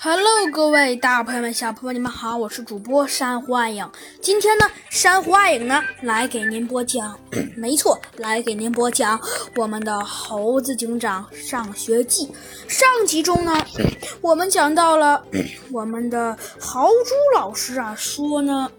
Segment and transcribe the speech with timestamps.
[0.00, 3.90] Hello，各位大朋友们、小朋友们，你们好，我是主播珊瑚暗影。
[4.22, 7.18] 今天呢，珊瑚暗影呢来给您播讲，
[7.56, 9.20] 没错，来给您播讲
[9.56, 12.26] 我们的《猴子警长上学记》。
[12.68, 13.66] 上集中呢，
[14.22, 15.20] 我们讲到了
[15.72, 18.70] 我们的豪猪老师啊，说呢，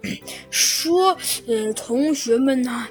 [0.50, 1.14] 说
[1.46, 2.86] 呃，同学们呢，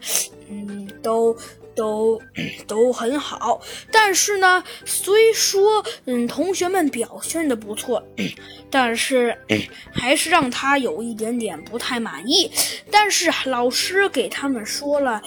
[0.52, 1.36] 嗯，都。
[1.80, 2.22] 都
[2.68, 8.04] 都很好，但是呢，虽说嗯，同学们表现的不错，
[8.70, 9.34] 但是
[9.94, 12.52] 还是让他有一点点不太满意。
[12.92, 15.22] 但是老师给他们说了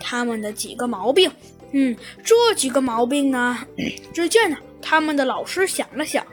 [0.00, 1.30] 他们的几个毛病，
[1.72, 1.94] 嗯，
[2.24, 3.58] 这几个毛病呢，
[4.14, 6.26] 只见呢，他们的老师想了想，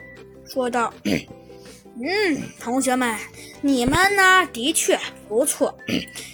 [0.48, 3.14] 说道：“嗯，同学们，
[3.60, 4.98] 你们呢的确
[5.28, 5.76] 不错，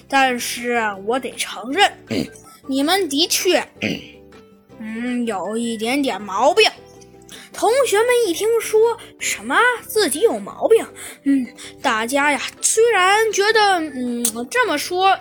[0.08, 1.92] 但是我得承认。”
[2.68, 3.66] 你们的确，
[4.78, 6.70] 嗯，有一点点毛病。
[7.52, 10.86] 同学们一听说什么自己有毛病，
[11.24, 11.46] 嗯，
[11.82, 15.18] 大家呀，虽然觉得，嗯，这么说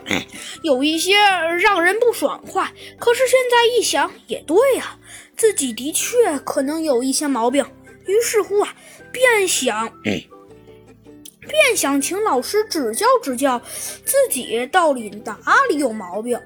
[0.62, 5.00] 有一些让人不爽快，可是现在一想也对呀，
[5.36, 7.66] 自己的确可能有一些毛病。
[8.06, 8.76] 于是乎啊，
[9.12, 13.60] 便想，便想请老师指教指教，
[14.06, 15.38] 自己到底哪
[15.70, 16.40] 里有毛病。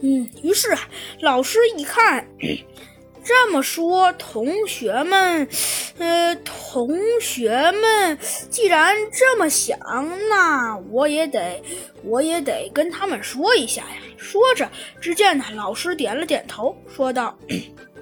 [0.00, 0.76] 嗯，于是，
[1.20, 2.28] 老师一看，
[3.24, 5.48] 这么说，同学们，
[5.98, 9.78] 呃，同学们既然这么想，
[10.28, 11.62] 那我也得，
[12.04, 13.96] 我也得跟他们说一下呀。
[14.16, 17.36] 说着，只见呢，老师点了点头，说道：“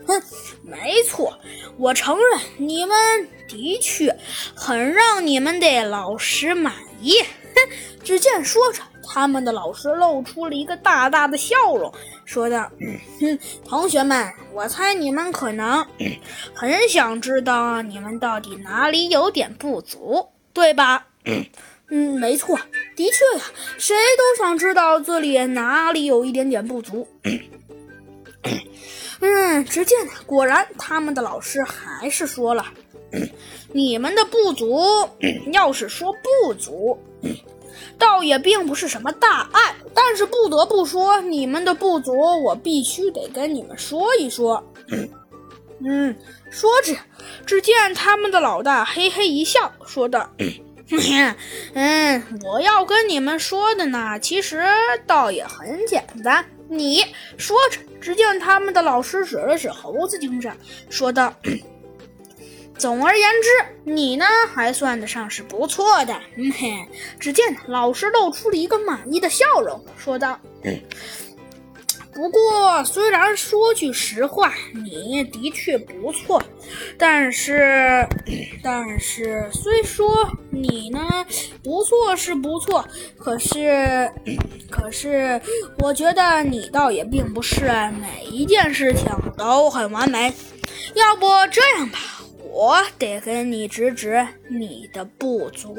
[0.06, 0.22] 哼，
[0.62, 1.38] 没错，
[1.78, 4.14] 我承认你们的确
[4.54, 7.14] 很让你们的老师满意。”
[8.04, 8.82] 只见说着。
[9.08, 11.90] 他们的老师露出了一个大大的笑容，
[12.24, 12.68] 说道：“，
[13.64, 15.86] 同学们，我猜你们可能
[16.52, 21.06] 很想知道你们到底哪里有点不足，对吧
[21.88, 22.58] ？”“嗯，没错，
[22.96, 23.44] 的确呀，
[23.78, 27.06] 谁都想知道这里哪里有一点点不足。
[29.20, 29.96] ”“嗯，只见
[30.26, 32.66] 果然他们的老师还是说了
[33.72, 34.84] ：‘你们的不足，
[35.52, 36.98] 要是说不足。’”
[37.98, 44.62] 倒也并不是什么大碍，但是不得不说，你们的不足，我必须得跟你们说一说。
[45.84, 46.16] 嗯，
[46.50, 46.94] 说着，
[47.44, 50.30] 只见他们的老大嘿嘿一笑，说道
[51.74, 54.62] ：“嗯， 我要跟你们说的呢，其实
[55.06, 57.04] 倒也很简单。”你
[57.36, 60.52] 说着，只见他们的老师指了指猴子精神，
[60.90, 61.32] 说道。
[62.78, 63.48] 总而言之，
[63.84, 66.14] 你呢还算得上是不错的。
[66.36, 66.86] 嗯嘿，
[67.18, 70.38] 只见老师露出了一个满意的笑容，说道
[72.12, 76.42] ：“不过，虽然说句实话，你的确不错，
[76.98, 78.06] 但是，
[78.62, 81.26] 但是虽说你呢
[81.64, 82.86] 不错是不错，
[83.18, 84.10] 可是，
[84.70, 85.40] 可是，
[85.78, 87.64] 我觉得你倒也并不是
[88.00, 89.06] 每一件事情
[89.36, 90.32] 都很完美。
[90.94, 91.98] 要不这样吧。”
[92.56, 95.76] 我得跟你指指你的不足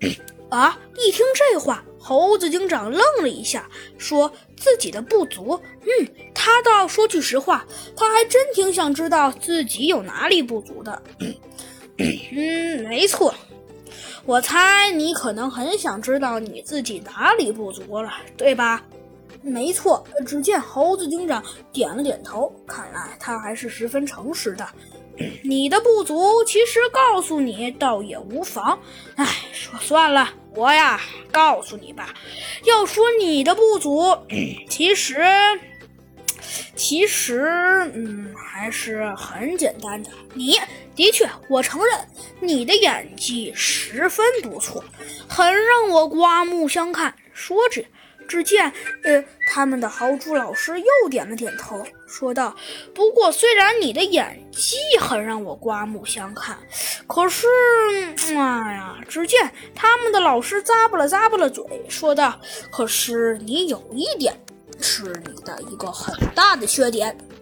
[0.50, 0.76] 啊！
[0.98, 5.60] 一听这话，猴子警长愣了一下，说自己的不足。
[5.82, 7.64] 嗯，他倒说句实话，
[7.96, 11.00] 他还真挺想知道自己有哪里不足的。
[11.98, 13.32] 嗯，没错，
[14.24, 18.82] 我猜你可能很想知道你自己哪里不足了，对吧？
[19.40, 20.04] 没错。
[20.26, 21.40] 只见猴子警长
[21.72, 24.68] 点了点头，看来他还是十分诚实的。
[25.42, 28.78] 你的不足，其实告诉你倒也无妨。
[29.16, 31.00] 哎，说算了，我呀，
[31.32, 32.12] 告诉你吧。
[32.64, 34.16] 要说你的不足，
[34.68, 35.24] 其实，
[36.74, 40.10] 其实，嗯，还是很简单的。
[40.34, 40.58] 你
[40.94, 42.08] 的确，我承认，
[42.40, 44.84] 你的演技十分不错，
[45.26, 47.14] 很让我刮目相看。
[47.32, 47.84] 说着。
[48.26, 48.72] 只见，
[49.02, 52.54] 呃，他们的豪猪老师又点了点头，说道
[52.94, 56.58] ：“不过，虽然你的演技很让我刮目相看，
[57.06, 57.46] 可是，
[58.28, 62.40] 哎呀，只见他们的老师咂巴了咂巴了嘴，说道
[62.70, 64.38] ：‘可是你有一点，
[64.80, 67.16] 是你的一个很大的缺点。’